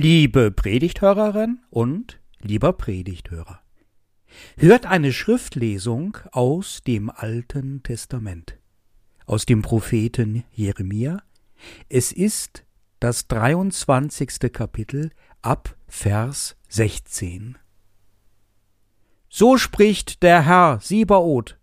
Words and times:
Liebe 0.00 0.52
Predigthörerin 0.52 1.58
und 1.70 2.20
lieber 2.40 2.72
Predigthörer, 2.72 3.60
hört 4.56 4.86
eine 4.86 5.12
Schriftlesung 5.12 6.16
aus 6.30 6.82
dem 6.86 7.10
Alten 7.10 7.82
Testament, 7.82 8.56
aus 9.26 9.44
dem 9.44 9.60
Propheten 9.60 10.44
Jeremia. 10.52 11.20
Es 11.88 12.12
ist 12.12 12.64
das 13.00 13.26
23. 13.26 14.52
Kapitel 14.52 15.10
ab 15.42 15.76
Vers 15.88 16.54
16. 16.68 17.58
So 19.28 19.58
spricht 19.58 20.22
der 20.22 20.46
Herr 20.46 20.78
Siebaoth. 20.80 21.58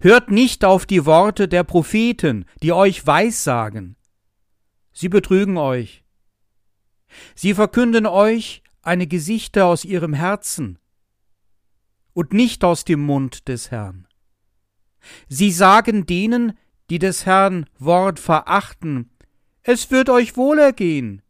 Hört 0.00 0.32
nicht 0.32 0.64
auf 0.64 0.84
die 0.84 1.06
Worte 1.06 1.46
der 1.46 1.62
Propheten, 1.62 2.44
die 2.60 2.72
euch 2.72 3.06
Weissagen. 3.06 3.94
Sie 4.92 5.08
betrügen 5.08 5.58
euch 5.58 6.03
Sie 7.34 7.54
verkünden 7.54 8.06
euch 8.06 8.62
eine 8.82 9.06
Gesichter 9.06 9.66
aus 9.66 9.84
ihrem 9.84 10.12
Herzen 10.12 10.78
und 12.12 12.32
nicht 12.32 12.64
aus 12.64 12.84
dem 12.84 13.00
Mund 13.00 13.48
des 13.48 13.70
Herrn. 13.70 14.06
Sie 15.28 15.50
sagen 15.50 16.06
denen, 16.06 16.56
die 16.90 16.98
des 16.98 17.26
Herrn 17.26 17.66
Wort 17.78 18.18
verachten, 18.18 19.10
es 19.62 19.90
wird 19.90 20.10
euch 20.10 20.36
wohlergehen. 20.36 21.22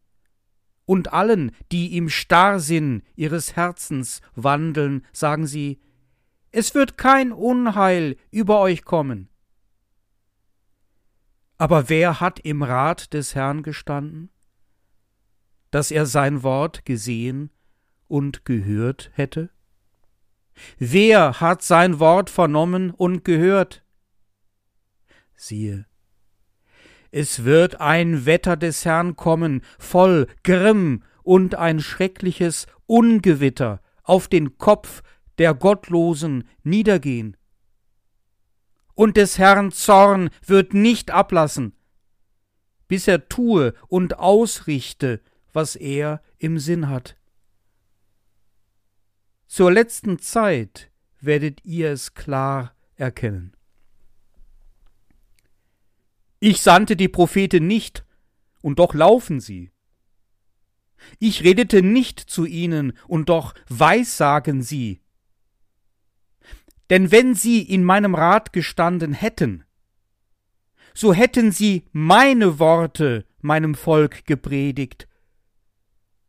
Und 0.86 1.12
allen, 1.12 1.52
die 1.72 1.96
im 1.96 2.08
Starrsinn 2.08 3.02
ihres 3.14 3.56
Herzens 3.56 4.20
wandeln, 4.34 5.06
sagen 5.12 5.46
sie, 5.46 5.80
es 6.50 6.74
wird 6.74 6.98
kein 6.98 7.32
Unheil 7.32 8.16
über 8.30 8.60
euch 8.60 8.84
kommen. 8.84 9.28
Aber 11.56 11.88
wer 11.88 12.20
hat 12.20 12.40
im 12.40 12.62
Rat 12.62 13.12
des 13.14 13.34
Herrn 13.34 13.62
gestanden? 13.62 14.30
Dass 15.74 15.90
er 15.90 16.06
sein 16.06 16.44
Wort 16.44 16.84
gesehen 16.84 17.50
und 18.06 18.44
gehört 18.44 19.10
hätte? 19.14 19.50
Wer 20.78 21.40
hat 21.40 21.62
sein 21.62 21.98
Wort 21.98 22.30
vernommen 22.30 22.92
und 22.92 23.24
gehört? 23.24 23.84
Siehe, 25.34 25.86
es 27.10 27.42
wird 27.42 27.80
ein 27.80 28.24
Wetter 28.24 28.56
des 28.56 28.84
Herrn 28.84 29.16
kommen, 29.16 29.62
voll 29.76 30.28
Grimm 30.44 31.02
und 31.24 31.56
ein 31.56 31.80
schreckliches 31.80 32.68
Ungewitter 32.86 33.82
auf 34.04 34.28
den 34.28 34.58
Kopf 34.58 35.02
der 35.38 35.54
Gottlosen 35.54 36.44
niedergehen. 36.62 37.36
Und 38.94 39.16
des 39.16 39.38
Herrn 39.38 39.72
Zorn 39.72 40.30
wird 40.46 40.72
nicht 40.72 41.10
ablassen, 41.10 41.72
bis 42.86 43.08
er 43.08 43.28
tue 43.28 43.74
und 43.88 44.20
ausrichte, 44.20 45.20
was 45.54 45.76
er 45.76 46.20
im 46.38 46.58
Sinn 46.58 46.90
hat. 46.90 47.16
Zur 49.46 49.72
letzten 49.72 50.18
Zeit 50.18 50.90
werdet 51.20 51.64
ihr 51.64 51.90
es 51.92 52.12
klar 52.12 52.74
erkennen. 52.96 53.56
Ich 56.40 56.60
sandte 56.60 56.96
die 56.96 57.08
Propheten 57.08 57.66
nicht, 57.66 58.04
und 58.60 58.78
doch 58.78 58.94
laufen 58.94 59.40
sie. 59.40 59.70
Ich 61.18 61.44
redete 61.44 61.82
nicht 61.82 62.18
zu 62.18 62.46
ihnen, 62.46 62.92
und 63.06 63.28
doch 63.28 63.54
weissagen 63.68 64.62
sie. 64.62 65.00
Denn 66.90 67.12
wenn 67.12 67.34
sie 67.34 67.62
in 67.62 67.84
meinem 67.84 68.14
Rat 68.14 68.52
gestanden 68.52 69.12
hätten, 69.12 69.64
so 70.94 71.14
hätten 71.14 71.52
sie 71.52 71.84
meine 71.92 72.58
Worte 72.58 73.24
meinem 73.40 73.74
Volk 73.74 74.26
gepredigt 74.26 75.08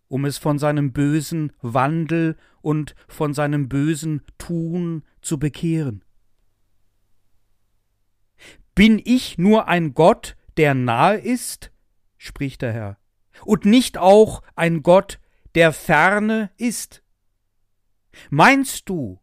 um 0.07 0.25
es 0.25 0.37
von 0.37 0.59
seinem 0.59 0.93
bösen 0.93 1.51
Wandel 1.61 2.37
und 2.61 2.95
von 3.07 3.33
seinem 3.33 3.69
bösen 3.69 4.21
Tun 4.37 5.03
zu 5.21 5.39
bekehren. 5.39 6.03
Bin 8.73 9.01
ich 9.03 9.37
nur 9.37 9.67
ein 9.67 9.93
Gott, 9.93 10.35
der 10.57 10.73
nahe 10.73 11.17
ist? 11.17 11.71
spricht 12.17 12.61
der 12.61 12.73
Herr, 12.73 12.97
und 13.43 13.65
nicht 13.65 13.97
auch 13.97 14.41
ein 14.55 14.83
Gott, 14.83 15.19
der 15.53 15.71
ferne 15.71 16.51
ist? 16.57 17.03
Meinst 18.29 18.89
du, 18.89 19.19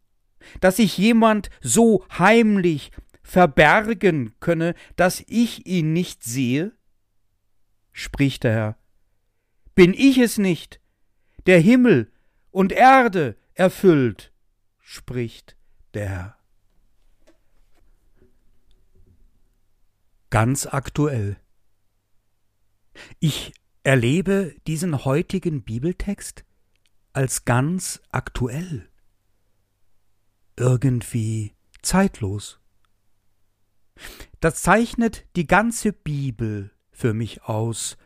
dass 0.60 0.76
sich 0.76 0.98
jemand 0.98 1.50
so 1.60 2.04
heimlich 2.18 2.90
verbergen 3.22 4.34
könne, 4.40 4.74
dass 4.96 5.22
ich 5.26 5.66
ihn 5.66 5.92
nicht 5.92 6.24
sehe? 6.24 6.72
spricht 7.92 8.44
der 8.44 8.52
Herr. 8.52 8.81
Bin 9.74 9.94
ich 9.94 10.18
es 10.18 10.38
nicht, 10.38 10.80
der 11.46 11.60
Himmel 11.60 12.12
und 12.50 12.72
Erde 12.72 13.36
erfüllt, 13.54 14.32
spricht 14.78 15.56
der 15.94 16.08
Herr. 16.08 16.38
Ganz 20.30 20.66
aktuell. 20.66 21.36
Ich 23.18 23.52
erlebe 23.82 24.54
diesen 24.66 25.04
heutigen 25.04 25.62
Bibeltext 25.62 26.44
als 27.12 27.44
ganz 27.44 28.00
aktuell, 28.10 28.88
irgendwie 30.56 31.54
zeitlos. 31.82 32.60
Das 34.40 34.62
zeichnet 34.62 35.26
die 35.36 35.46
ganze 35.46 35.92
Bibel 35.92 36.70
für 36.90 37.12
mich 37.12 37.42
aus, 37.44 37.96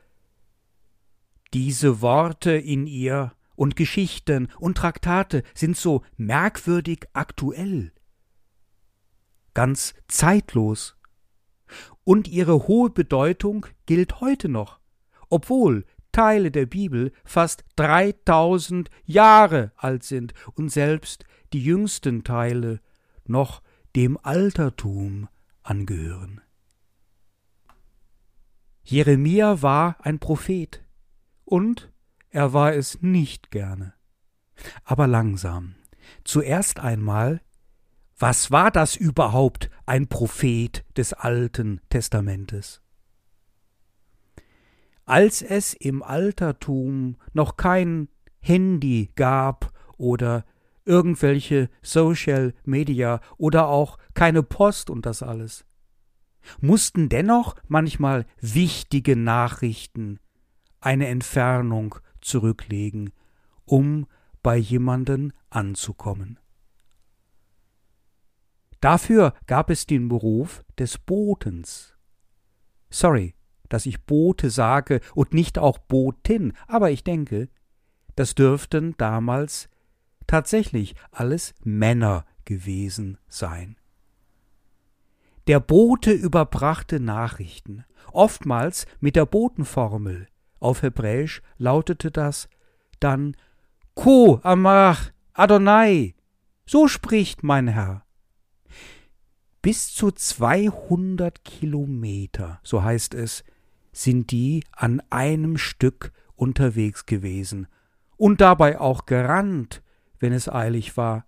diese 1.57 2.03
Worte 2.03 2.51
in 2.51 2.87
ihr 2.87 3.33
und 3.55 3.77
Geschichten 3.77 4.49
und 4.59 4.77
Traktate 4.77 5.43
sind 5.55 5.75
so 5.75 6.03
merkwürdig 6.19 7.07
aktuell, 7.15 7.93
ganz 9.55 9.95
zeitlos. 10.07 10.99
Und 12.05 12.29
ihre 12.29 12.69
hohe 12.69 12.91
Bedeutung 12.91 13.65
gilt 13.87 14.21
heute 14.21 14.51
noch, 14.51 14.81
obwohl 15.31 15.87
Teile 16.13 16.51
der 16.51 16.67
Bibel 16.67 17.11
fast 17.25 17.65
3000 17.77 18.91
Jahre 19.07 19.73
alt 19.77 20.05
sind 20.05 20.35
und 20.57 20.69
selbst 20.69 21.25
die 21.55 21.65
jüngsten 21.65 22.23
Teile 22.23 22.83
noch 23.25 23.63
dem 23.97 24.19
Altertum 24.23 25.27
angehören. 25.63 26.43
Jeremia 28.85 29.63
war 29.63 29.97
ein 30.01 30.19
Prophet, 30.19 30.86
und 31.47 31.91
er 32.29 32.53
war 32.53 32.75
es 32.75 33.01
nicht 33.01 33.51
gerne. 33.51 33.95
Aber 34.85 35.07
langsam. 35.07 35.77
Zuerst 36.25 36.81
einmal, 36.81 37.41
was 38.19 38.51
war 38.51 38.71
das 38.71 38.97
überhaupt, 38.97 39.71
ein 39.87 40.09
Prophet 40.09 40.85
des 40.97 41.15
Alten 41.15 41.81
Testamentes? 41.89 42.83
Als 45.05 45.41
es 45.41 45.73
im 45.73 46.03
Altertum 46.03 47.17
noch 47.33 47.57
kein 47.57 48.09
Handy 48.41 49.13
gab 49.15 49.73
oder 49.97 50.45
irgendwelche 50.85 51.71
Social 51.83 52.55
Media 52.65 53.21
oder 53.39 53.69
auch 53.69 53.99
keine 54.15 54.43
Post 54.43 54.91
und 54.91 55.07
das 55.07 55.23
alles, 55.23 55.65
mussten 56.61 57.09
dennoch 57.09 57.57
manchmal 57.69 58.27
wichtige 58.41 59.17
Nachrichten 59.17 60.19
eine 60.87 61.09
Entfernung 61.09 61.97
zurücklegen, 62.21 63.11
um 63.65 64.07
bei 64.45 64.57
jemanden 64.57 65.33
anzukommen. 65.51 66.39
Dafür 68.81 69.35
gab 69.49 69.69
es 69.71 69.87
den 69.87 70.09
Beruf 70.09 70.65
des 70.79 70.97
Botens. 70.97 71.97
Sorry, 72.89 73.35
dass 73.69 73.85
ich 73.87 74.05
Bote 74.05 74.49
sage 74.49 75.01
und 75.17 75.35
nicht 75.35 75.59
auch 75.59 75.79
Botin, 75.79 76.53
aber 76.69 76.93
ich 76.93 77.03
denke, 77.03 77.49
das 78.15 78.37
dürften 78.37 78.95
damals 78.97 79.69
tatsächlich 80.29 80.95
alles 81.11 81.53
Männer 81.65 82.25
gewesen 82.45 83.19
sein. 83.27 83.77
Der 85.49 85.59
Bote 85.59 86.13
überbrachte 86.13 87.01
Nachrichten, 87.01 87.85
oftmals 88.13 88.87
mit 89.01 89.17
der 89.17 89.27
Botenformel, 89.27 90.29
auf 90.59 90.83
Hebräisch 90.83 91.43
lautete 91.59 92.11
das 92.11 92.49
dann 93.01 93.37
Ko 93.95 94.41
Amach 94.43 95.11
Adonai. 95.33 96.15
So 96.67 96.89
spricht 96.89 97.43
mein 97.43 97.69
Herr. 97.69 98.05
Bis 99.63 99.93
zu 99.93 100.11
200 100.11 101.45
Kilometer, 101.45 102.61
so 102.63 102.83
heißt 102.83 103.15
es, 103.15 103.45
sind 103.93 104.31
die 104.31 104.63
an 104.73 105.03
einem 105.11 105.57
Stück 105.59 106.13
unterwegs 106.35 107.07
gewesen 107.07 107.67
und 108.17 108.41
dabei 108.41 108.79
auch 108.81 109.07
gerannt, 109.07 109.83
wenn 110.19 110.33
es 110.33 110.49
eilig 110.49 110.97
war. 110.97 111.27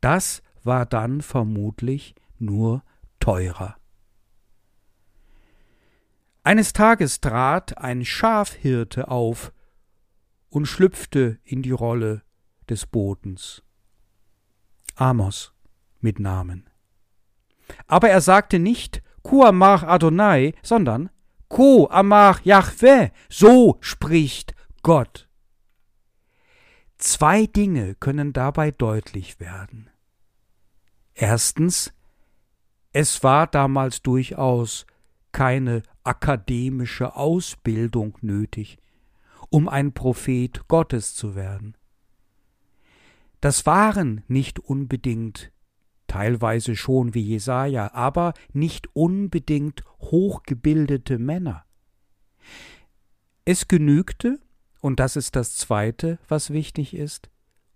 Das 0.00 0.42
war 0.62 0.86
dann 0.86 1.20
vermutlich 1.20 2.14
nur 2.38 2.82
teurer. 3.20 3.79
Eines 6.42 6.72
Tages 6.72 7.20
trat 7.20 7.76
ein 7.78 8.04
Schafhirte 8.04 9.08
auf 9.08 9.52
und 10.48 10.66
schlüpfte 10.66 11.38
in 11.44 11.62
die 11.62 11.70
Rolle 11.70 12.22
des 12.68 12.86
Bodens. 12.86 13.62
Amos 14.96 15.52
mit 16.00 16.18
Namen. 16.18 16.70
Aber 17.86 18.08
er 18.08 18.20
sagte 18.20 18.58
nicht 18.58 19.02
Ku 19.22 19.44
amach 19.44 19.82
Adonai, 19.82 20.54
sondern 20.62 21.10
Ku 21.48 21.86
amach 21.90 22.40
Yahweh, 22.42 23.10
so 23.28 23.76
spricht 23.80 24.54
Gott. 24.82 25.28
Zwei 26.96 27.46
Dinge 27.46 27.94
können 27.96 28.32
dabei 28.32 28.70
deutlich 28.70 29.40
werden. 29.40 29.90
Erstens, 31.14 31.92
es 32.92 33.22
war 33.22 33.46
damals 33.46 34.02
durchaus 34.02 34.86
keine 35.32 35.82
akademische 36.04 37.16
Ausbildung 37.16 38.18
nötig, 38.20 38.78
um 39.48 39.68
ein 39.68 39.92
Prophet 39.92 40.66
Gottes 40.68 41.14
zu 41.14 41.34
werden. 41.34 41.76
Das 43.40 43.64
waren 43.66 44.22
nicht 44.28 44.58
unbedingt, 44.58 45.50
teilweise 46.06 46.76
schon 46.76 47.14
wie 47.14 47.22
Jesaja, 47.22 47.94
aber 47.94 48.34
nicht 48.52 48.88
unbedingt 48.94 49.82
hochgebildete 50.00 51.18
Männer. 51.18 51.64
Es 53.44 53.68
genügte, 53.68 54.40
und 54.80 55.00
das 55.00 55.16
ist 55.16 55.36
das 55.36 55.56
Zweite, 55.56 56.18
was 56.28 56.50
wichtig 56.50 56.94
ist, 56.94 57.30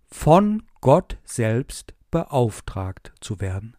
von 0.07 0.63
Gott 0.81 1.17
selbst 1.23 1.93
beauftragt 2.11 3.13
zu 3.19 3.39
werden. 3.39 3.75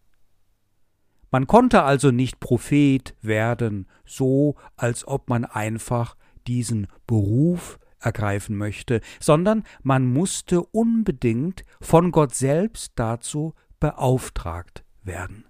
Man 1.31 1.47
konnte 1.47 1.83
also 1.83 2.11
nicht 2.11 2.41
Prophet 2.41 3.15
werden, 3.21 3.87
so 4.05 4.55
als 4.77 5.07
ob 5.07 5.29
man 5.29 5.45
einfach 5.45 6.17
diesen 6.47 6.87
Beruf 7.07 7.79
ergreifen 7.99 8.57
möchte, 8.57 9.01
sondern 9.21 9.65
man 9.83 10.07
musste 10.07 10.63
unbedingt 10.63 11.65
von 11.81 12.13
Gott 12.13 12.35
selbst 12.35 12.93
dazu 12.95 13.55
beauftragt 13.81 14.85
werden. 15.03 15.45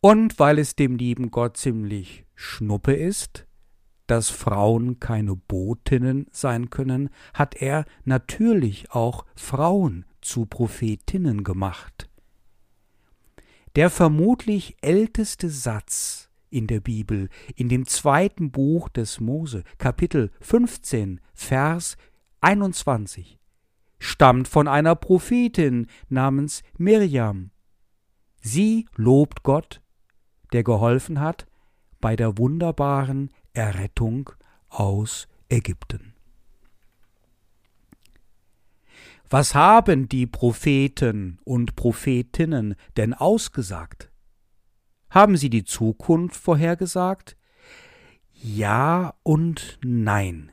Und 0.00 0.38
weil 0.40 0.58
es 0.58 0.74
dem 0.74 0.96
lieben 0.96 1.30
Gott 1.30 1.56
ziemlich 1.56 2.26
schnuppe 2.34 2.92
ist, 2.92 3.46
dass 4.08 4.30
Frauen 4.30 4.98
keine 4.98 5.36
Botinnen 5.36 6.26
sein 6.32 6.70
können, 6.70 7.08
hat 7.34 7.54
er 7.54 7.84
natürlich 8.04 8.90
auch 8.90 9.24
Frauen 9.36 10.04
zu 10.20 10.44
Prophetinnen 10.44 11.44
gemacht. 11.44 12.08
Der 13.74 13.88
vermutlich 13.88 14.76
älteste 14.82 15.48
Satz 15.48 16.28
in 16.50 16.66
der 16.66 16.80
Bibel, 16.80 17.30
in 17.56 17.70
dem 17.70 17.86
zweiten 17.86 18.50
Buch 18.50 18.90
des 18.90 19.18
Mose, 19.18 19.64
Kapitel 19.78 20.30
15, 20.40 21.20
Vers 21.32 21.96
21, 22.42 23.38
stammt 23.98 24.46
von 24.46 24.68
einer 24.68 24.94
Prophetin 24.94 25.86
namens 26.10 26.62
Mirjam. 26.76 27.50
Sie 28.42 28.86
lobt 28.94 29.42
Gott, 29.42 29.80
der 30.52 30.64
geholfen 30.64 31.20
hat 31.20 31.46
bei 31.98 32.14
der 32.14 32.36
wunderbaren 32.36 33.30
Errettung 33.54 34.30
aus 34.68 35.28
Ägypten. 35.48 36.11
Was 39.32 39.54
haben 39.54 40.10
die 40.10 40.26
Propheten 40.26 41.38
und 41.44 41.74
Prophetinnen 41.74 42.74
denn 42.98 43.14
ausgesagt? 43.14 44.12
Haben 45.08 45.38
sie 45.38 45.48
die 45.48 45.64
Zukunft 45.64 46.36
vorhergesagt? 46.36 47.38
Ja 48.34 49.14
und 49.22 49.78
nein. 49.82 50.52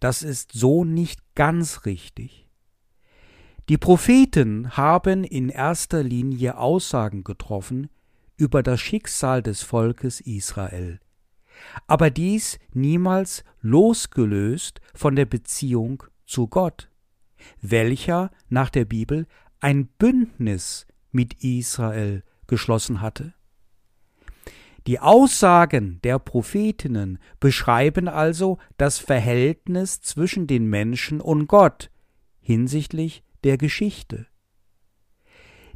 Das 0.00 0.22
ist 0.22 0.52
so 0.52 0.86
nicht 0.86 1.20
ganz 1.34 1.84
richtig. 1.84 2.48
Die 3.68 3.76
Propheten 3.76 4.78
haben 4.78 5.22
in 5.22 5.50
erster 5.50 6.02
Linie 6.02 6.56
Aussagen 6.56 7.22
getroffen 7.22 7.90
über 8.38 8.62
das 8.62 8.80
Schicksal 8.80 9.42
des 9.42 9.60
Volkes 9.60 10.22
Israel, 10.22 11.00
aber 11.86 12.08
dies 12.08 12.58
niemals 12.72 13.44
losgelöst 13.60 14.80
von 14.94 15.16
der 15.16 15.26
Beziehung 15.26 16.04
zu 16.24 16.46
Gott, 16.46 16.88
welcher 17.60 18.30
nach 18.48 18.70
der 18.70 18.84
Bibel 18.84 19.26
ein 19.60 19.86
Bündnis 19.86 20.86
mit 21.10 21.42
Israel 21.42 22.22
geschlossen 22.46 23.00
hatte. 23.00 23.34
Die 24.86 25.00
Aussagen 25.00 26.00
der 26.02 26.18
Prophetinnen 26.18 27.18
beschreiben 27.40 28.08
also 28.08 28.58
das 28.78 28.98
Verhältnis 28.98 30.00
zwischen 30.00 30.46
den 30.46 30.66
Menschen 30.66 31.20
und 31.20 31.46
Gott 31.46 31.90
hinsichtlich 32.40 33.22
der 33.44 33.58
Geschichte. 33.58 34.26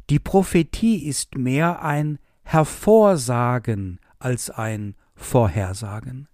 Die 0.09 0.19
Prophetie 0.19 1.05
ist 1.05 1.37
mehr 1.37 1.83
ein 1.83 2.17
Hervorsagen 2.43 3.99
als 4.19 4.49
ein 4.49 4.95
Vorhersagen. 5.15 6.27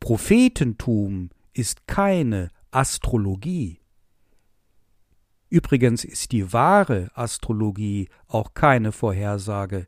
Prophetentum 0.00 1.30
ist 1.52 1.86
keine 1.88 2.50
Astrologie. 2.70 3.80
Übrigens 5.48 6.04
ist 6.04 6.32
die 6.32 6.52
wahre 6.52 7.10
Astrologie 7.14 8.08
auch 8.26 8.54
keine 8.54 8.92
Vorhersage, 8.92 9.86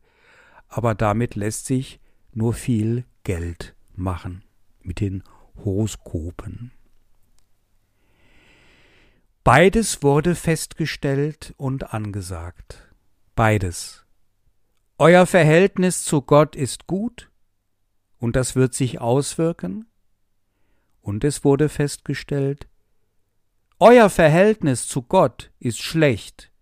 aber 0.69 0.95
damit 0.95 1.35
lässt 1.35 1.67
sich 1.67 2.01
nur 2.33 2.55
viel 2.55 3.05
Geld 3.25 3.75
machen 3.95 4.45
mit 4.83 5.01
den 5.01 5.25
Horoskopen. 5.65 6.73
Beides 9.43 10.03
wurde 10.03 10.35
festgestellt 10.35 11.55
und 11.57 11.93
angesagt. 11.93 12.87
Beides. 13.35 14.05
Euer 14.99 15.27
Verhältnis 15.27 16.05
zu 16.05 16.23
Gott 16.23 16.55
ist 16.55 16.87
gut 16.87 17.31
und 18.19 18.37
das 18.37 18.57
wird 18.57 18.75
sich 18.75 19.01
auswirken. 19.01 19.88
Und 21.09 21.25
es 21.25 21.43
wurde 21.43 21.71
festgestellt, 21.71 22.69
euer 23.79 24.11
Verhältnis 24.11 24.87
zu 24.87 25.01
Gott 25.01 25.51
ist 25.59 25.79
schlecht 25.79 26.53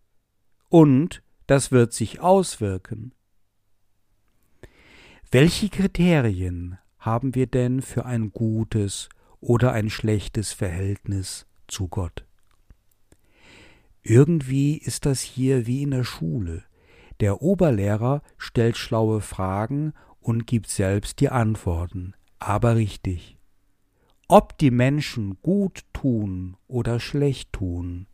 und 0.68 1.20
das 1.48 1.72
wird 1.72 1.92
sich 1.92 2.20
auswirken. 2.20 3.12
Welche 5.32 5.68
Kriterien 5.68 6.78
haben 7.00 7.34
wir 7.34 7.48
denn 7.48 7.82
für 7.82 8.06
ein 8.06 8.30
gutes 8.30 9.08
oder 9.40 9.72
ein 9.72 9.90
schlechtes 9.90 10.52
Verhältnis 10.52 11.48
zu 11.66 11.88
Gott? 11.88 12.24
Irgendwie 14.02 14.78
ist 14.78 15.06
das 15.06 15.22
hier 15.22 15.66
wie 15.66 15.82
in 15.82 15.90
der 15.90 16.04
Schule. 16.04 16.62
Der 17.18 17.42
Oberlehrer 17.42 18.22
stellt 18.38 18.76
schlaue 18.76 19.22
Fragen 19.22 19.92
und 20.20 20.46
gibt 20.46 20.68
selbst 20.68 21.18
die 21.18 21.30
Antworten, 21.30 22.14
aber 22.38 22.76
richtig. 22.76 23.35
Ob 24.28 24.58
die 24.58 24.72
Menschen 24.72 25.38
gut 25.42 25.84
tun 25.92 26.56
oder 26.66 26.98
schlecht 26.98 27.52
tun, 27.52 28.08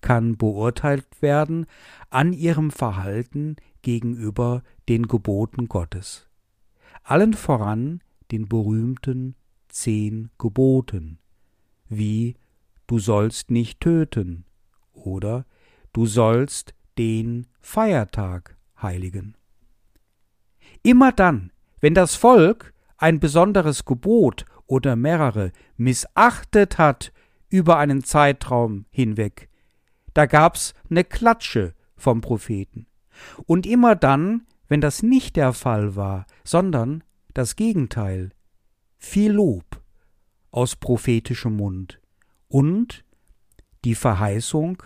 kann 0.00 0.36
beurteilt 0.36 1.06
werden 1.20 1.66
an 2.08 2.32
ihrem 2.32 2.72
Verhalten 2.72 3.54
gegenüber 3.82 4.64
den 4.88 5.06
Geboten 5.06 5.68
Gottes. 5.68 6.28
Allen 7.04 7.34
voran 7.34 8.02
den 8.32 8.48
berühmten 8.48 9.36
zehn 9.68 10.30
Geboten, 10.38 11.18
wie 11.88 12.34
du 12.88 12.98
sollst 12.98 13.52
nicht 13.52 13.80
töten 13.80 14.44
oder 14.92 15.46
du 15.92 16.06
sollst 16.06 16.74
den 16.98 17.46
Feiertag 17.60 18.56
heiligen. 18.82 19.36
Immer 20.82 21.12
dann, 21.12 21.52
wenn 21.80 21.94
das 21.94 22.16
Volk 22.16 22.74
ein 22.96 23.20
besonderes 23.20 23.84
Gebot 23.84 24.44
oder 24.70 24.94
mehrere 24.94 25.50
missachtet 25.76 26.78
hat 26.78 27.12
über 27.48 27.78
einen 27.78 28.04
Zeitraum 28.04 28.86
hinweg, 28.90 29.48
da 30.14 30.26
gab's 30.26 30.74
ne 30.88 31.02
Klatsche 31.02 31.74
vom 31.96 32.20
Propheten. 32.20 32.86
Und 33.46 33.66
immer 33.66 33.96
dann, 33.96 34.46
wenn 34.68 34.80
das 34.80 35.02
nicht 35.02 35.34
der 35.34 35.52
Fall 35.52 35.96
war, 35.96 36.24
sondern 36.44 37.02
das 37.34 37.56
Gegenteil, 37.56 38.30
viel 38.96 39.32
Lob 39.32 39.82
aus 40.52 40.76
prophetischem 40.76 41.56
Mund 41.56 42.00
und 42.46 43.04
die 43.84 43.96
Verheißung, 43.96 44.84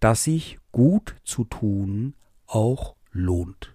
dass 0.00 0.24
sich 0.24 0.58
gut 0.72 1.14
zu 1.22 1.44
tun 1.44 2.14
auch 2.46 2.96
lohnt. 3.12 3.72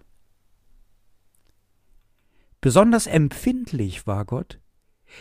Besonders 2.60 3.06
empfindlich 3.06 4.06
war 4.06 4.26
Gott, 4.26 4.60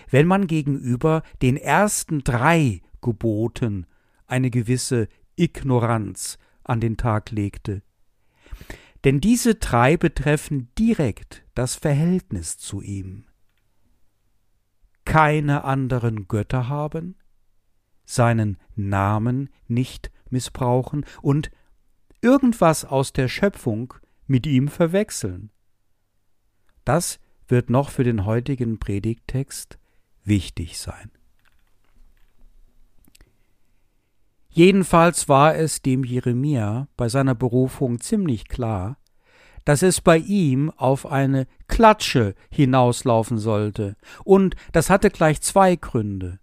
wenn 0.09 0.27
man 0.27 0.47
gegenüber 0.47 1.23
den 1.41 1.57
ersten 1.57 2.23
drei 2.23 2.81
Geboten 3.01 3.85
eine 4.27 4.49
gewisse 4.49 5.07
Ignoranz 5.35 6.37
an 6.63 6.79
den 6.79 6.97
Tag 6.97 7.31
legte, 7.31 7.81
denn 9.03 9.21
diese 9.21 9.55
drei 9.55 9.97
betreffen 9.97 10.69
direkt 10.77 11.45
das 11.55 11.75
Verhältnis 11.75 12.57
zu 12.57 12.81
ihm. 12.81 13.25
keine 15.05 15.63
anderen 15.63 16.27
Götter 16.27 16.69
haben, 16.69 17.15
seinen 18.05 18.57
Namen 18.75 19.49
nicht 19.67 20.11
missbrauchen 20.29 21.03
und 21.21 21.49
irgendwas 22.21 22.85
aus 22.85 23.11
der 23.13 23.27
Schöpfung 23.27 23.93
mit 24.27 24.45
ihm 24.45 24.67
verwechseln. 24.67 25.51
Das 26.85 27.19
wird 27.49 27.69
noch 27.69 27.89
für 27.89 28.03
den 28.03 28.25
heutigen 28.25 28.79
Predigttext 28.79 29.77
wichtig 30.23 30.77
sein. 30.77 31.11
Jedenfalls 34.49 35.29
war 35.29 35.55
es 35.55 35.81
dem 35.81 36.03
Jeremia 36.03 36.87
bei 36.97 37.07
seiner 37.07 37.35
Berufung 37.35 37.99
ziemlich 37.99 38.47
klar, 38.47 38.97
dass 39.65 39.83
es 39.83 40.01
bei 40.01 40.17
ihm 40.17 40.71
auf 40.71 41.05
eine 41.05 41.45
Klatsche 41.67 42.33
hinauslaufen 42.49 43.37
sollte, 43.37 43.95
und 44.23 44.55
das 44.71 44.89
hatte 44.89 45.11
gleich 45.11 45.41
zwei 45.41 45.75
Gründe. 45.75 46.39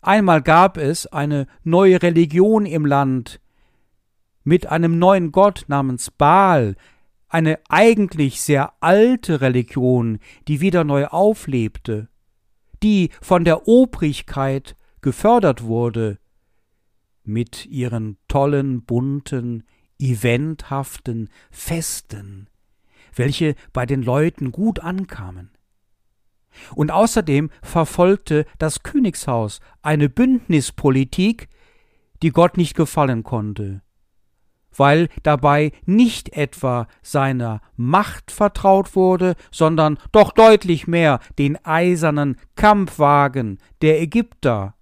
Einmal 0.00 0.42
gab 0.42 0.76
es 0.76 1.06
eine 1.06 1.46
neue 1.62 2.02
Religion 2.02 2.66
im 2.66 2.86
Land 2.86 3.40
mit 4.44 4.66
einem 4.66 4.98
neuen 4.98 5.32
Gott 5.32 5.64
namens 5.68 6.10
Baal, 6.10 6.76
eine 7.34 7.58
eigentlich 7.68 8.40
sehr 8.40 8.74
alte 8.78 9.40
Religion, 9.40 10.20
die 10.46 10.60
wieder 10.60 10.84
neu 10.84 11.06
auflebte, 11.06 12.06
die 12.80 13.10
von 13.20 13.44
der 13.44 13.66
Obrigkeit 13.66 14.76
gefördert 15.00 15.64
wurde, 15.64 16.20
mit 17.24 17.66
ihren 17.66 18.18
tollen, 18.28 18.84
bunten, 18.84 19.64
eventhaften 19.98 21.28
Festen, 21.50 22.48
welche 23.16 23.56
bei 23.72 23.84
den 23.84 24.04
Leuten 24.04 24.52
gut 24.52 24.78
ankamen. 24.78 25.50
Und 26.76 26.92
außerdem 26.92 27.50
verfolgte 27.62 28.46
das 28.60 28.84
Königshaus 28.84 29.58
eine 29.82 30.08
Bündnispolitik, 30.08 31.48
die 32.22 32.30
Gott 32.30 32.56
nicht 32.56 32.76
gefallen 32.76 33.24
konnte, 33.24 33.82
weil 34.76 35.08
dabei 35.22 35.72
nicht 35.86 36.30
etwa 36.36 36.86
seiner 37.02 37.60
Macht 37.76 38.30
vertraut 38.30 38.96
wurde, 38.96 39.34
sondern 39.50 39.98
doch 40.12 40.32
deutlich 40.32 40.86
mehr 40.86 41.20
den 41.38 41.62
eisernen 41.64 42.36
Kampfwagen 42.56 43.58
der 43.82 44.00
Ägypter. 44.00 44.74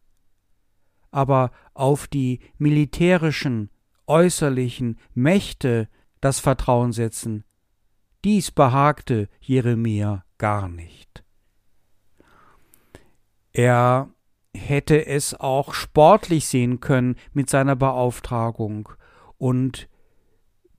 Aber 1.11 1.51
auf 1.75 2.07
die 2.07 2.41
militärischen, 2.59 3.71
äußerlichen 4.07 4.99
Mächte 5.15 5.89
das 6.21 6.41
Vertrauen 6.41 6.93
setzen, 6.93 7.45
dies 8.25 8.51
behagte 8.51 9.29
Jeremia 9.41 10.25
gar 10.39 10.69
nicht. 10.69 11.25
Er 13.53 14.09
hätte 14.55 15.07
es 15.07 15.39
auch 15.39 15.75
sportlich 15.75 16.47
sehen 16.47 16.81
können 16.81 17.17
mit 17.33 17.51
seiner 17.51 17.77
Beauftragung 17.77 18.89
und 19.43 19.89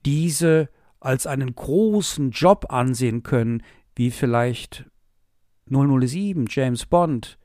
diese 0.05 0.69
als 1.01 1.27
einen 1.27 1.53
großen 1.53 2.31
Job 2.31 2.67
ansehen 2.69 3.21
können, 3.21 3.61
wie 3.93 4.09
vielleicht 4.09 4.89
007 5.69 6.45
James 6.47 6.85
Bond. 6.85 7.37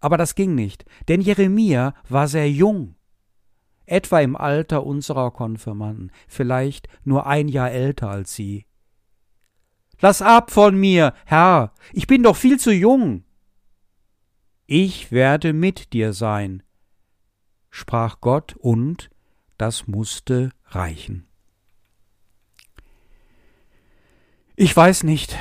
Aber 0.00 0.16
das 0.16 0.34
ging 0.34 0.56
nicht, 0.56 0.84
denn 1.06 1.20
Jeremia 1.20 1.94
war 2.08 2.26
sehr 2.26 2.50
jung, 2.50 2.96
etwa 3.86 4.18
im 4.18 4.34
Alter 4.34 4.84
unserer 4.84 5.30
Konfirmanden, 5.30 6.10
vielleicht 6.26 6.88
nur 7.04 7.28
ein 7.28 7.46
Jahr 7.46 7.70
älter 7.70 8.10
als 8.10 8.34
sie. 8.34 8.66
Lass 10.00 10.20
ab 10.20 10.50
von 10.50 10.76
mir, 10.76 11.14
Herr, 11.26 11.72
ich 11.92 12.08
bin 12.08 12.24
doch 12.24 12.36
viel 12.36 12.58
zu 12.58 12.72
jung. 12.72 13.22
Ich 14.66 15.12
werde 15.12 15.52
mit 15.52 15.92
dir 15.92 16.12
sein, 16.12 16.64
sprach 17.70 18.20
Gott, 18.20 18.56
und 18.56 19.10
das 19.58 19.86
musste 19.86 20.50
reichen. 20.66 21.26
Ich 24.56 24.74
weiß 24.74 25.04
nicht. 25.04 25.36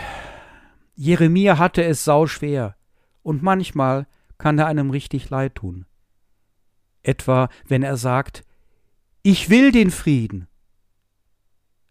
Jeremia 0.96 1.58
hatte 1.58 1.84
es 1.84 2.04
sauschwer, 2.04 2.76
und 3.24 3.44
manchmal 3.44 4.08
kann 4.38 4.60
er 4.60 4.68
einem 4.68 4.90
richtig 4.90 5.30
leid 5.30 5.56
tun. 5.56 5.86
Etwa, 7.04 7.50
wenn 7.66 7.84
er 7.84 7.98
sagt, 7.98 8.44
ich 9.24 9.50
will 9.50 9.72
den 9.72 9.92
Frieden. 9.92 10.48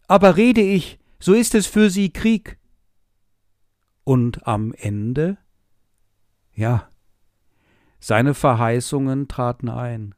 Aber 0.07 0.37
rede 0.37 0.61
ich, 0.61 0.99
so 1.19 1.33
ist 1.33 1.55
es 1.55 1.67
für 1.67 1.89
sie 1.89 2.11
Krieg. 2.11 2.57
Und 4.03 4.47
am 4.47 4.73
Ende? 4.73 5.37
Ja, 6.53 6.89
seine 7.99 8.33
Verheißungen 8.33 9.27
traten 9.27 9.69
ein. 9.69 10.15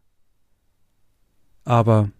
Aber 1.63 2.11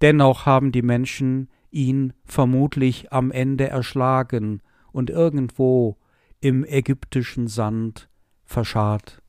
dennoch 0.00 0.46
haben 0.46 0.72
die 0.72 0.82
Menschen 0.82 1.48
ihn 1.70 2.12
vermutlich 2.24 3.12
am 3.12 3.30
Ende 3.30 3.68
erschlagen 3.68 4.62
und 4.92 5.10
irgendwo 5.10 5.96
im 6.40 6.64
ägyptischen 6.64 7.48
Sand 7.48 8.08
verscharrt. 8.44 9.22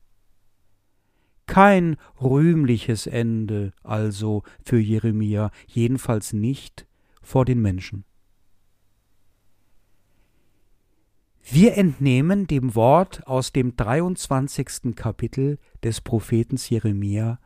Kein 1.46 1.96
rühmliches 2.20 3.06
Ende 3.06 3.72
also 3.82 4.42
für 4.64 4.78
Jeremia, 4.78 5.50
jedenfalls 5.66 6.32
nicht 6.32 6.86
vor 7.22 7.44
den 7.44 7.60
Menschen. 7.62 8.04
Wir 11.48 11.76
entnehmen 11.76 12.48
dem 12.48 12.74
Wort 12.74 13.24
aus 13.28 13.52
dem 13.52 13.76
23. 13.76 14.96
Kapitel 14.96 15.58
des 15.84 16.00
Propheten 16.00 16.56
Jeremia 16.56 17.38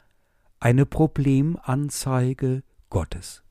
eine 0.60 0.84
Problemanzeige 0.84 2.62
Gottes. 2.90 3.42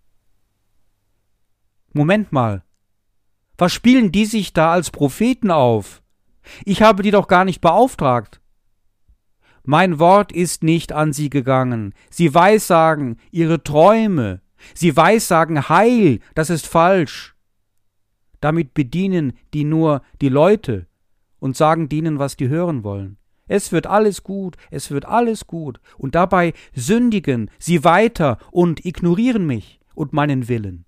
Moment 1.92 2.32
mal. 2.32 2.64
Was 3.58 3.74
spielen 3.74 4.12
die 4.12 4.26
sich 4.26 4.54
da 4.54 4.72
als 4.72 4.92
Propheten 4.92 5.50
auf? 5.52 6.04
Ich 6.66 6.82
habe 6.84 7.04
die 7.04 7.12
doch 7.12 7.28
gar 7.28 7.46
nicht 7.46 7.62
beauftragt. 7.62 8.42
Mein 9.64 10.00
Wort 10.00 10.32
ist 10.32 10.64
nicht 10.64 10.94
an 10.94 11.12
sie 11.12 11.30
gegangen. 11.30 11.94
Sie 12.10 12.34
weissagen 12.34 13.18
ihre 13.32 13.64
Träume. 13.64 14.42
Sie 14.74 14.96
weissagen 14.96 15.68
Heil, 15.68 16.20
das 16.36 16.50
ist 16.50 16.68
falsch. 16.68 17.36
Damit 18.40 18.74
bedienen 18.74 19.34
die 19.54 19.64
nur 19.64 20.02
die 20.22 20.30
Leute 20.30 20.88
und 21.40 21.58
sagen 21.58 21.90
denen, 21.90 22.20
was 22.20 22.38
die 22.38 22.50
hören 22.50 22.84
wollen. 22.84 23.18
Es 23.50 23.72
wird 23.72 23.88
alles 23.88 24.24
gut, 24.24 24.56
es 24.70 24.92
wird 24.92 25.06
alles 25.06 25.48
gut, 25.48 25.82
und 25.98 26.14
dabei 26.16 26.54
sündigen 26.74 27.50
sie 27.58 27.84
weiter 27.84 28.38
und 28.52 28.86
ignorieren 28.86 29.46
mich 29.46 29.80
und 29.96 30.14
meinen 30.14 30.48
Willen. 30.48 30.86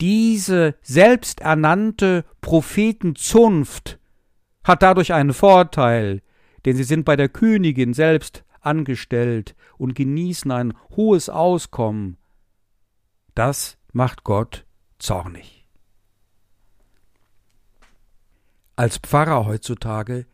Diese 0.00 0.74
selbsternannte 0.80 2.24
Prophetenzunft 2.40 3.98
hat 4.64 4.82
dadurch 4.82 5.12
einen 5.12 5.34
Vorteil, 5.34 6.22
denn 6.64 6.74
sie 6.74 6.84
sind 6.84 7.04
bei 7.04 7.16
der 7.16 7.28
Königin 7.28 7.92
selbst 7.92 8.44
angestellt 8.62 9.54
und 9.76 9.94
genießen 9.94 10.50
ein 10.50 10.72
hohes 10.96 11.28
Auskommen. 11.28 12.16
Das 13.34 13.76
macht 13.92 14.24
Gott 14.24 14.64
zornig. 14.98 15.68
Als 18.74 18.96
Pfarrer 18.98 19.44
heutzutage 19.44 20.26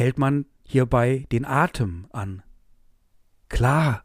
hält 0.00 0.18
man 0.18 0.46
hierbei 0.64 1.26
den 1.30 1.44
Atem 1.44 2.06
an. 2.10 2.42
Klar, 3.50 4.04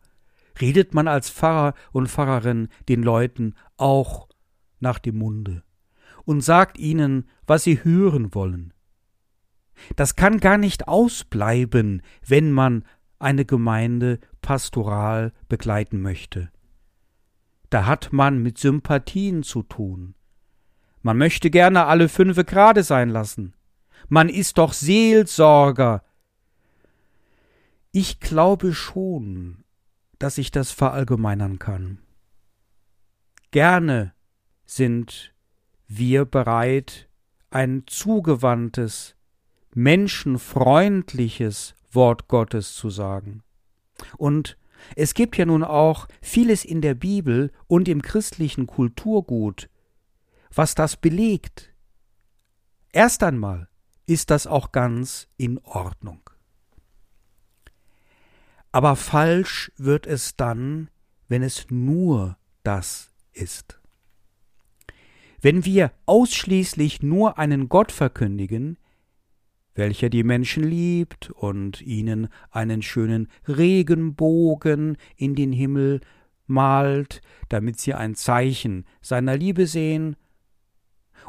redet 0.59 0.93
man 0.93 1.07
als 1.07 1.29
Pfarrer 1.29 1.73
und 1.93 2.09
Pfarrerin 2.09 2.67
den 2.89 3.01
Leuten 3.01 3.55
auch 3.77 4.27
nach 4.81 4.99
dem 4.99 5.17
Munde 5.17 5.63
und 6.25 6.41
sagt 6.41 6.77
ihnen, 6.77 7.29
was 7.47 7.63
sie 7.63 7.81
hören 7.81 8.35
wollen. 8.35 8.73
Das 9.95 10.17
kann 10.17 10.41
gar 10.41 10.57
nicht 10.57 10.89
ausbleiben, 10.89 12.01
wenn 12.27 12.51
man 12.51 12.83
eine 13.17 13.45
Gemeinde 13.45 14.19
pastoral 14.41 15.31
begleiten 15.47 16.01
möchte. 16.01 16.51
Da 17.69 17.85
hat 17.85 18.11
man 18.11 18.39
mit 18.43 18.57
Sympathien 18.57 19.43
zu 19.43 19.63
tun. 19.63 20.15
Man 21.01 21.17
möchte 21.17 21.49
gerne 21.49 21.85
alle 21.85 22.09
fünfe 22.09 22.43
gerade 22.43 22.83
sein 22.83 23.09
lassen 23.09 23.55
man 24.07 24.29
ist 24.29 24.57
doch 24.57 24.73
Seelsorger. 24.73 26.03
Ich 27.91 28.19
glaube 28.19 28.73
schon, 28.73 29.63
dass 30.19 30.37
ich 30.37 30.51
das 30.51 30.71
verallgemeinern 30.71 31.59
kann. 31.59 31.99
Gerne 33.51 34.13
sind 34.65 35.33
wir 35.87 36.25
bereit, 36.25 37.07
ein 37.51 37.83
zugewandtes, 37.87 39.15
menschenfreundliches 39.73 41.75
Wort 41.91 42.27
Gottes 42.27 42.75
zu 42.75 42.89
sagen. 42.89 43.43
Und 44.17 44.57
es 44.95 45.13
gibt 45.13 45.37
ja 45.37 45.45
nun 45.45 45.63
auch 45.63 46.07
vieles 46.21 46.65
in 46.65 46.81
der 46.81 46.95
Bibel 46.95 47.51
und 47.67 47.87
im 47.87 48.01
christlichen 48.01 48.67
Kulturgut, 48.67 49.69
was 50.53 50.75
das 50.75 50.97
belegt. 50.97 51.73
Erst 52.91 53.23
einmal 53.23 53.69
ist 54.05 54.29
das 54.29 54.47
auch 54.47 54.71
ganz 54.71 55.27
in 55.37 55.59
Ordnung. 55.59 56.29
Aber 58.71 58.95
falsch 58.95 59.71
wird 59.77 60.05
es 60.05 60.35
dann, 60.35 60.89
wenn 61.27 61.43
es 61.43 61.67
nur 61.69 62.37
das 62.63 63.11
ist. 63.31 63.79
Wenn 65.41 65.63
wir 65.65 65.91
ausschließlich 66.05 67.01
nur 67.01 67.37
einen 67.37 67.69
Gott 67.69 67.91
verkündigen, 67.91 68.77
welcher 69.75 70.09
die 70.09 70.23
Menschen 70.23 70.63
liebt 70.63 71.29
und 71.31 71.81
ihnen 71.81 72.29
einen 72.49 72.81
schönen 72.81 73.27
Regenbogen 73.47 74.97
in 75.15 75.35
den 75.35 75.51
Himmel 75.51 76.01
malt, 76.47 77.21
damit 77.49 77.79
sie 77.79 77.93
ein 77.93 78.15
Zeichen 78.15 78.85
seiner 79.01 79.37
Liebe 79.37 79.67
sehen, 79.67 80.15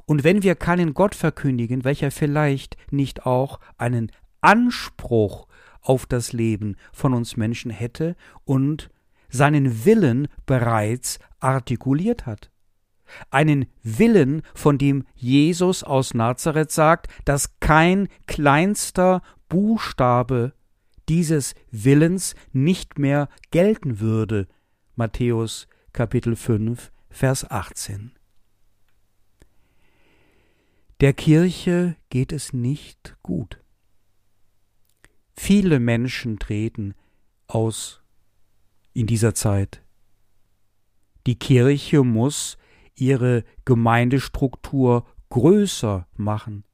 und 0.06 0.24
wenn 0.24 0.42
wir 0.42 0.54
keinen 0.54 0.94
Gott 0.94 1.14
verkündigen, 1.14 1.84
welcher 1.84 2.10
vielleicht 2.10 2.76
nicht 2.90 3.26
auch 3.26 3.60
einen 3.76 4.10
Anspruch 4.40 5.48
auf 5.82 6.06
das 6.06 6.32
Leben 6.32 6.76
von 6.92 7.12
uns 7.12 7.36
Menschen 7.36 7.70
hätte 7.70 8.16
und 8.44 8.90
seinen 9.28 9.84
Willen 9.84 10.28
bereits 10.46 11.18
artikuliert 11.40 12.26
hat, 12.26 12.50
einen 13.30 13.66
Willen, 13.82 14.42
von 14.54 14.78
dem 14.78 15.04
Jesus 15.14 15.84
aus 15.84 16.14
Nazareth 16.14 16.70
sagt, 16.72 17.08
dass 17.24 17.58
kein 17.60 18.08
kleinster 18.26 19.22
Buchstabe 19.48 20.54
dieses 21.08 21.54
Willens 21.70 22.34
nicht 22.52 22.98
mehr 22.98 23.28
gelten 23.50 24.00
würde. 24.00 24.48
Matthäus 24.96 25.68
Kapitel 25.92 26.34
5, 26.34 26.90
Vers 27.10 27.48
18. 27.48 28.15
Der 31.00 31.12
Kirche 31.12 31.94
geht 32.08 32.32
es 32.32 32.54
nicht 32.54 33.18
gut. 33.22 33.62
Viele 35.34 35.78
Menschen 35.78 36.38
treten 36.38 36.94
aus 37.46 38.00
in 38.94 39.06
dieser 39.06 39.34
Zeit. 39.34 39.82
Die 41.26 41.38
Kirche 41.38 42.02
muss 42.02 42.56
ihre 42.94 43.44
Gemeindestruktur 43.66 45.06
größer 45.28 46.08
machen, 46.14 46.64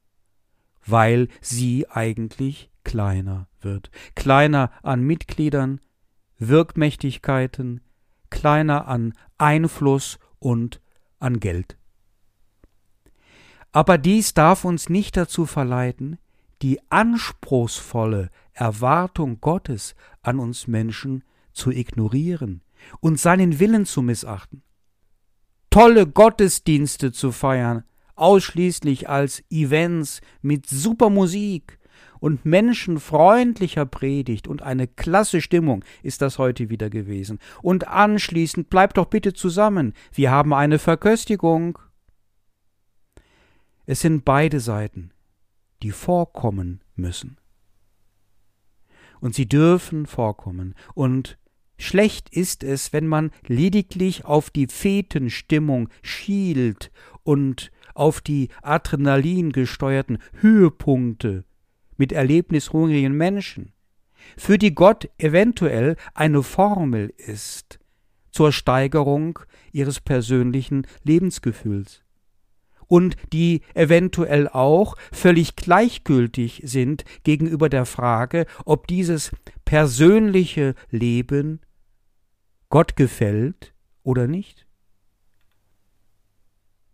weil 0.85 1.27
sie 1.41 1.89
eigentlich 1.89 2.71
kleiner 2.85 3.49
wird. 3.59 3.91
Kleiner 4.15 4.71
an 4.83 5.01
Mitgliedern, 5.01 5.81
Wirkmächtigkeiten, 6.37 7.81
kleiner 8.29 8.87
an 8.87 9.15
Einfluss 9.37 10.17
und 10.39 10.81
an 11.19 11.41
Geld. 11.41 11.77
Aber 13.73 13.97
dies 13.97 14.33
darf 14.33 14.63
uns 14.63 14.87
nicht 14.87 15.17
dazu 15.17 15.45
verleiten, 15.45 16.17
die 16.61 16.79
anspruchsvolle 16.89 18.29
Erwartung 18.53 19.41
Gottes 19.41 19.95
an 20.21 20.39
uns 20.39 20.67
Menschen 20.67 21.25
zu 21.51 21.71
ignorieren 21.71 22.61
und 23.01 23.19
seinen 23.19 23.59
Willen 23.59 23.85
zu 23.85 24.01
missachten 24.01 24.63
tolle 25.73 26.05
Gottesdienste 26.05 27.11
zu 27.11 27.31
feiern, 27.31 27.83
ausschließlich 28.13 29.09
als 29.09 29.41
Events 29.49 30.21
mit 30.43 30.67
super 30.67 31.09
Musik 31.09 31.79
und 32.19 32.45
menschenfreundlicher 32.45 33.87
Predigt 33.87 34.47
und 34.47 34.61
eine 34.61 34.85
klasse 34.85 35.41
Stimmung 35.41 35.83
ist 36.03 36.21
das 36.21 36.37
heute 36.37 36.69
wieder 36.69 36.91
gewesen. 36.91 37.39
Und 37.63 37.87
anschließend 37.87 38.69
bleibt 38.69 38.97
doch 38.97 39.07
bitte 39.07 39.33
zusammen, 39.33 39.93
wir 40.13 40.29
haben 40.29 40.53
eine 40.53 40.77
Verköstigung. 40.77 41.79
Es 43.85 44.01
sind 44.01 44.23
beide 44.23 44.59
Seiten, 44.59 45.11
die 45.81 45.91
vorkommen 45.91 46.81
müssen. 46.95 47.37
Und 49.19 49.35
sie 49.35 49.47
dürfen 49.47 50.05
vorkommen. 50.05 50.75
Und 50.93 51.37
Schlecht 51.77 52.29
ist 52.29 52.63
es, 52.63 52.93
wenn 52.93 53.07
man 53.07 53.31
lediglich 53.45 54.25
auf 54.25 54.49
die 54.49 54.67
Fetenstimmung 54.67 55.89
schielt 56.01 56.91
und 57.23 57.71
auf 57.93 58.21
die 58.21 58.49
Adrenalin 58.61 59.51
gesteuerten 59.51 60.19
Höhepunkte 60.39 61.43
mit 61.97 62.11
erlebnishungrigen 62.11 63.13
Menschen, 63.13 63.73
für 64.37 64.57
die 64.57 64.73
Gott 64.73 65.09
eventuell 65.17 65.97
eine 66.13 66.43
Formel 66.43 67.13
ist 67.17 67.79
zur 68.31 68.53
Steigerung 68.53 69.39
ihres 69.73 69.99
persönlichen 69.99 70.87
Lebensgefühls 71.03 72.02
und 72.87 73.15
die 73.31 73.61
eventuell 73.73 74.47
auch 74.47 74.95
völlig 75.11 75.55
gleichgültig 75.55 76.61
sind 76.65 77.05
gegenüber 77.23 77.69
der 77.69 77.85
Frage, 77.85 78.45
ob 78.65 78.87
dieses 78.87 79.31
persönliche 79.65 80.75
Leben 80.89 81.61
Gott 82.69 82.95
gefällt 82.95 83.73
oder 84.03 84.27
nicht? 84.27 84.65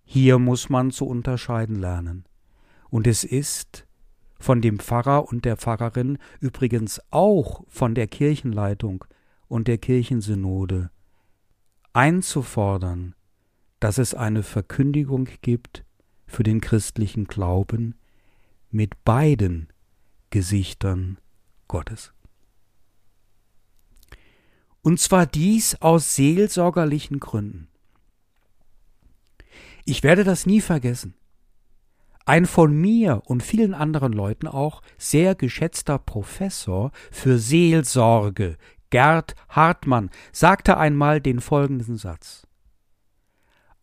Hier 0.03 0.39
muss 0.39 0.69
man 0.69 0.91
zu 0.91 1.05
unterscheiden 1.05 1.75
lernen. 1.75 2.25
Und 2.89 3.05
es 3.05 3.23
ist 3.23 3.85
von 4.39 4.61
dem 4.61 4.79
Pfarrer 4.79 5.27
und 5.27 5.45
der 5.45 5.57
Pfarrerin 5.57 6.17
übrigens 6.39 7.01
auch 7.11 7.63
von 7.67 7.93
der 7.93 8.07
Kirchenleitung 8.07 9.05
und 9.47 9.67
der 9.67 9.77
Kirchensynode 9.77 10.89
einzufordern, 11.93 13.15
dass 13.79 13.97
es 13.97 14.13
eine 14.13 14.43
Verkündigung 14.43 15.27
gibt 15.41 15.83
für 16.27 16.43
den 16.43 16.61
christlichen 16.61 17.25
Glauben 17.25 17.95
mit 18.69 19.03
beiden 19.03 19.67
Gesichtern 20.29 21.17
Gottes. 21.67 22.13
Und 24.81 24.99
zwar 24.99 25.25
dies 25.25 25.75
aus 25.81 26.15
seelsorgerlichen 26.15 27.19
Gründen. 27.19 27.67
Ich 29.85 30.03
werde 30.03 30.23
das 30.23 30.45
nie 30.45 30.61
vergessen. 30.61 31.15
Ein 32.25 32.45
von 32.45 32.79
mir 32.79 33.23
und 33.25 33.41
vielen 33.41 33.73
anderen 33.73 34.13
Leuten 34.13 34.47
auch 34.47 34.81
sehr 34.97 35.33
geschätzter 35.33 35.97
Professor 35.97 36.91
für 37.11 37.39
Seelsorge, 37.39 38.57
Gerd 38.91 39.35
Hartmann, 39.49 40.11
sagte 40.31 40.77
einmal 40.77 41.21
den 41.21 41.41
folgenden 41.41 41.97
Satz. 41.97 42.48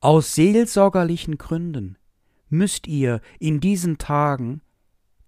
Aus 0.06 0.36
seelsorgerlichen 0.36 1.36
Gründen 1.36 1.98
müsst 2.48 2.86
ihr 2.86 3.20
in 3.40 3.58
diesen 3.58 3.98
Tagen 3.98 4.62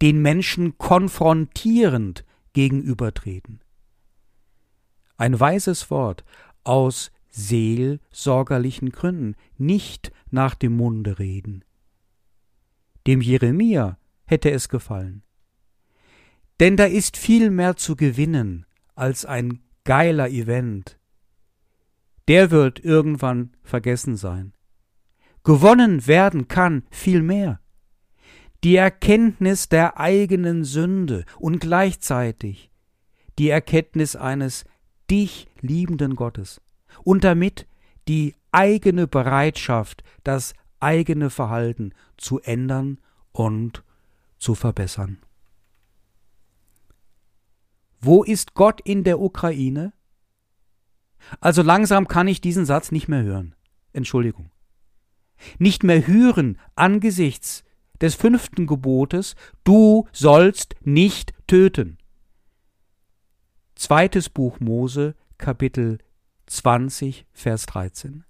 den 0.00 0.22
Menschen 0.22 0.78
konfrontierend 0.78 2.24
gegenübertreten. 2.52 3.60
Ein 5.16 5.40
weises 5.40 5.90
Wort 5.90 6.24
aus 6.62 7.10
seelsorgerlichen 7.28 8.92
Gründen, 8.92 9.34
nicht 9.56 10.12
nach 10.30 10.54
dem 10.54 10.76
Munde 10.76 11.18
reden. 11.18 11.64
Dem 13.04 13.20
Jeremia 13.20 13.98
hätte 14.26 14.52
es 14.52 14.68
gefallen. 14.68 15.24
Denn 16.60 16.76
da 16.76 16.84
ist 16.84 17.16
viel 17.16 17.50
mehr 17.50 17.74
zu 17.74 17.96
gewinnen 17.96 18.64
als 18.94 19.24
ein 19.24 19.58
geiler 19.82 20.30
Event. 20.30 21.00
Der 22.28 22.52
wird 22.52 22.78
irgendwann 22.78 23.56
vergessen 23.64 24.14
sein. 24.14 24.52
Gewonnen 25.44 26.06
werden 26.06 26.48
kann 26.48 26.82
viel 26.90 27.22
mehr. 27.22 27.60
Die 28.64 28.76
Erkenntnis 28.76 29.68
der 29.68 30.00
eigenen 30.00 30.64
Sünde 30.64 31.24
und 31.38 31.60
gleichzeitig 31.60 32.70
die 33.38 33.50
Erkenntnis 33.50 34.16
eines 34.16 34.64
dich 35.10 35.46
liebenden 35.60 36.16
Gottes 36.16 36.60
und 37.04 37.22
damit 37.22 37.66
die 38.08 38.34
eigene 38.50 39.06
Bereitschaft, 39.06 40.02
das 40.24 40.54
eigene 40.80 41.30
Verhalten 41.30 41.92
zu 42.16 42.40
ändern 42.40 42.98
und 43.32 43.84
zu 44.38 44.54
verbessern. 44.54 45.18
Wo 48.00 48.24
ist 48.24 48.54
Gott 48.54 48.80
in 48.80 49.04
der 49.04 49.20
Ukraine? 49.20 49.92
Also 51.40 51.62
langsam 51.62 52.08
kann 52.08 52.28
ich 52.28 52.40
diesen 52.40 52.64
Satz 52.64 52.90
nicht 52.90 53.08
mehr 53.08 53.22
hören. 53.22 53.54
Entschuldigung 53.92 54.50
nicht 55.58 55.84
mehr 55.84 56.06
hören 56.06 56.58
angesichts 56.74 57.64
des 58.00 58.14
fünften 58.14 58.66
Gebotes, 58.66 59.34
du 59.64 60.06
sollst 60.12 60.76
nicht 60.82 61.34
töten. 61.46 61.98
Zweites 63.74 64.28
Buch 64.28 64.60
Mose, 64.60 65.14
Kapitel 65.36 65.98
20, 66.46 67.26
Vers 67.32 67.66
13. 67.66 68.24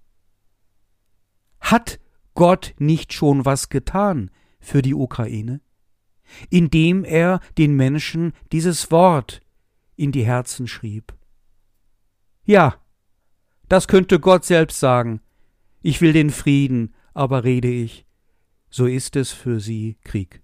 Hat 1.59 1.99
Gott 2.35 2.73
nicht 2.77 3.13
schon 3.13 3.45
was 3.45 3.69
getan 3.69 4.31
für 4.59 4.81
die 4.81 4.93
Ukraine? 4.93 5.61
Indem 6.49 7.03
er 7.03 7.39
den 7.57 7.75
Menschen 7.75 8.33
dieses 8.51 8.91
Wort 8.91 9.41
in 9.95 10.11
die 10.11 10.25
Herzen 10.25 10.67
schrieb. 10.67 11.15
Ja, 12.45 12.75
das 13.67 13.87
könnte 13.87 14.19
Gott 14.19 14.45
selbst 14.45 14.79
sagen. 14.79 15.21
Ich 15.81 16.01
will 16.01 16.13
den 16.13 16.29
Frieden 16.29 16.93
aber 17.13 17.43
rede 17.43 17.69
ich, 17.69 18.05
so 18.69 18.85
ist 18.85 19.15
es 19.15 19.31
für 19.31 19.59
sie 19.59 19.97
Krieg. 20.03 20.41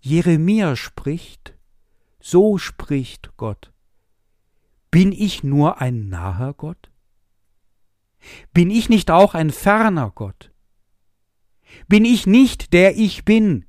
Jeremia 0.00 0.76
spricht, 0.76 1.54
so 2.20 2.58
spricht 2.58 3.36
Gott. 3.36 3.72
Bin 4.90 5.12
ich 5.12 5.42
nur 5.42 5.80
ein 5.80 6.08
naher 6.08 6.54
Gott? 6.54 6.90
Bin 8.52 8.70
ich 8.70 8.88
nicht 8.88 9.10
auch 9.10 9.34
ein 9.34 9.50
ferner 9.50 10.12
Gott? 10.14 10.52
Bin 11.88 12.04
ich 12.04 12.26
nicht 12.26 12.72
der 12.72 12.96
ich 12.96 13.24
bin, 13.24 13.64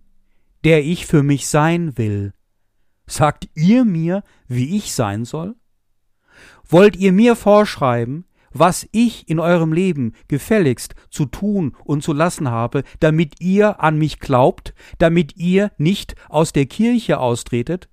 der 0.63 0.83
ich 0.83 1.05
für 1.05 1.23
mich 1.23 1.47
sein 1.47 1.97
will? 1.97 2.33
Sagt 3.07 3.49
ihr 3.55 3.85
mir, 3.85 4.23
wie 4.47 4.77
ich 4.77 4.93
sein 4.93 5.25
soll? 5.25 5.55
Wollt 6.67 6.95
ihr 6.95 7.11
mir 7.11 7.35
vorschreiben, 7.35 8.25
was 8.57 8.87
ich 8.93 9.27
in 9.27 9.39
eurem 9.39 9.73
Leben 9.73 10.13
gefälligst 10.29 10.95
zu 11.09 11.25
tun 11.25 11.75
und 11.83 12.03
zu 12.03 12.13
lassen 12.13 12.49
habe, 12.49 12.83
damit 13.01 13.41
ihr 13.41 13.81
an 13.81 13.97
mich 13.97 14.19
glaubt, 14.19 14.73
damit 14.97 15.35
ihr 15.35 15.71
nicht 15.77 16.15
aus 16.29 16.53
der 16.53 16.65
Kirche 16.65 17.19
austretet? 17.19 17.89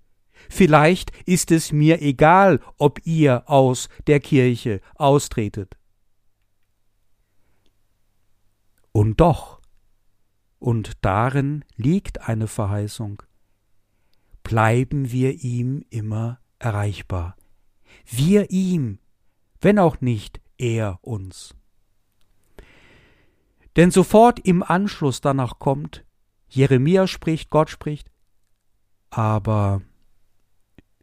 Vielleicht 0.49 1.11
ist 1.27 1.51
es 1.51 1.73
mir 1.73 2.01
egal, 2.01 2.61
ob 2.79 3.01
ihr 3.05 3.51
aus 3.51 3.89
der 4.07 4.21
Kirche 4.21 4.81
austretet. 4.95 5.77
Und 8.93 9.21
doch, 9.21 9.61
und 10.59 10.93
darin 11.01 11.65
liegt 11.77 12.29
eine 12.29 12.47
Verheißung, 12.47 13.23
bleiben 14.45 15.11
wir 15.11 15.43
ihm 15.43 15.85
immer 15.91 16.39
erreichbar. 16.61 17.37
Wir 18.05 18.51
ihm, 18.51 18.99
wenn 19.61 19.79
auch 19.79 20.01
nicht 20.01 20.42
er 20.59 20.99
uns. 21.03 21.55
Denn 23.77 23.91
sofort 23.91 24.39
im 24.41 24.63
Anschluss 24.63 25.21
danach 25.21 25.59
kommt, 25.59 26.05
Jeremia 26.49 27.07
spricht, 27.07 27.49
Gott 27.51 27.71
spricht, 27.71 28.11
aber 29.11 29.83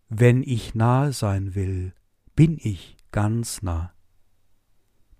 wenn 0.08 0.44
ich 0.44 0.76
nahe 0.76 1.14
sein 1.14 1.56
will, 1.56 1.94
bin 2.36 2.58
ich 2.62 2.98
ganz 3.12 3.62
nah. 3.62 3.92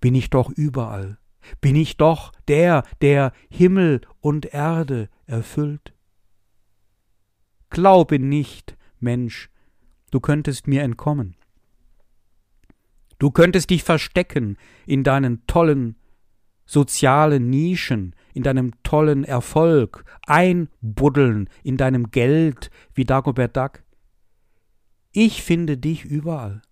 Bin 0.00 0.14
ich 0.14 0.30
doch 0.30 0.50
überall, 0.50 1.18
bin 1.60 1.76
ich 1.76 1.96
doch 1.96 2.32
der, 2.48 2.84
der 3.00 3.32
Himmel 3.50 4.00
und 4.20 4.46
Erde 4.46 5.08
erfüllt. 5.26 5.94
Glaube 7.68 8.18
nicht, 8.18 8.76
Mensch, 8.98 9.50
du 10.10 10.20
könntest 10.20 10.66
mir 10.66 10.82
entkommen. 10.82 11.36
Du 13.20 13.30
könntest 13.30 13.68
dich 13.68 13.84
verstecken 13.84 14.56
in 14.86 15.04
deinen 15.04 15.46
tollen 15.46 15.96
sozialen 16.64 17.50
Nischen, 17.50 18.16
in 18.32 18.42
deinem 18.42 18.72
tollen 18.82 19.24
Erfolg, 19.24 20.06
einbuddeln 20.26 21.50
in 21.62 21.76
deinem 21.76 22.10
Geld 22.10 22.70
wie 22.94 23.04
Dagobert 23.04 23.56
Duck. 23.56 23.84
Ich 25.12 25.42
finde 25.42 25.76
dich 25.76 26.04
überall. 26.04 26.62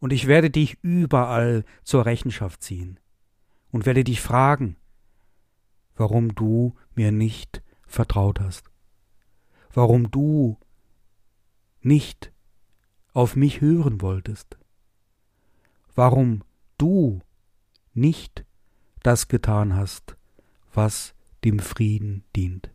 Und 0.00 0.12
ich 0.12 0.26
werde 0.26 0.50
dich 0.50 0.76
überall 0.82 1.64
zur 1.82 2.04
Rechenschaft 2.04 2.62
ziehen 2.62 3.00
und 3.70 3.86
werde 3.86 4.04
dich 4.04 4.20
fragen, 4.20 4.76
warum 5.96 6.34
du 6.34 6.74
mir 6.94 7.10
nicht 7.10 7.62
vertraut 7.86 8.38
hast, 8.38 8.70
warum 9.72 10.10
du 10.10 10.58
nicht 11.80 12.32
auf 13.14 13.34
mich 13.34 13.62
hören 13.62 14.02
wolltest 14.02 14.59
warum 16.00 16.42
du 16.78 17.20
nicht 17.92 18.46
das 19.02 19.28
getan 19.28 19.76
hast, 19.76 20.16
was 20.72 21.14
dem 21.44 21.58
Frieden 21.58 22.24
dient. 22.34 22.70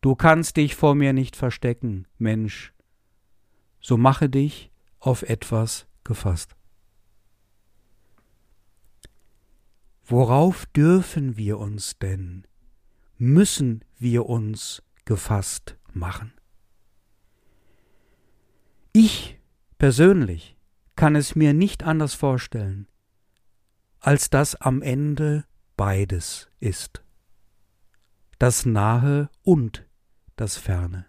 Du 0.00 0.16
kannst 0.16 0.56
dich 0.56 0.74
vor 0.74 0.96
mir 0.96 1.12
nicht 1.12 1.36
verstecken, 1.36 2.08
Mensch, 2.18 2.74
so 3.80 3.96
mache 3.96 4.28
dich 4.28 4.72
auf 4.98 5.22
etwas 5.22 5.86
gefasst. 6.02 6.56
Worauf 10.04 10.66
dürfen 10.66 11.36
wir 11.36 11.60
uns 11.60 11.96
denn, 12.00 12.44
müssen 13.18 13.84
wir 14.00 14.26
uns 14.26 14.82
gefasst 15.04 15.76
machen? 15.92 16.32
Ich 18.92 19.38
persönlich 19.78 20.57
kann 20.98 21.14
es 21.14 21.36
mir 21.36 21.54
nicht 21.54 21.84
anders 21.84 22.14
vorstellen, 22.14 22.88
als 24.00 24.30
dass 24.30 24.56
am 24.56 24.82
Ende 24.82 25.44
beides 25.76 26.50
ist. 26.58 27.04
Das 28.40 28.66
Nahe 28.66 29.30
und 29.44 29.86
das 30.34 30.56
Ferne. 30.56 31.06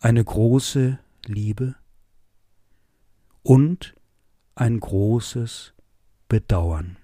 Eine 0.00 0.24
große 0.24 0.98
Liebe 1.26 1.74
und 3.42 3.94
ein 4.54 4.80
großes 4.80 5.74
Bedauern. 6.26 6.96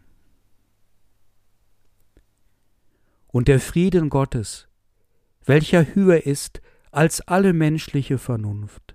Und 3.27 3.49
der 3.49 3.61
Frieden 3.61 4.09
Gottes, 4.09 4.67
welcher 5.45 5.95
höher 5.95 6.25
ist 6.25 6.63
als 6.91 7.21
alle 7.21 7.53
menschliche 7.53 8.17
Vernunft, 8.17 8.95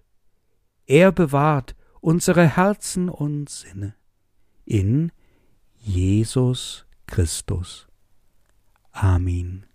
er 0.89 1.12
bewahrt 1.12 1.75
unsere 2.02 2.47
Herzen 2.47 3.10
und 3.10 3.49
Sinne 3.49 3.95
in 4.65 5.12
Jesus 5.78 6.86
Christus. 7.06 7.88
Amen. 8.91 9.68